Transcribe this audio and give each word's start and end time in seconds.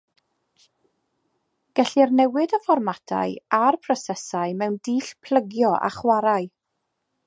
Gellir 1.79 2.15
newid 2.21 2.57
y 2.59 2.61
fformatau 2.65 3.37
a'r 3.61 3.79
prosesau 3.85 4.59
mewn 4.63 4.83
dull 4.89 5.15
plygio 5.29 5.75
a 5.91 5.95
chwarae. 6.01 6.45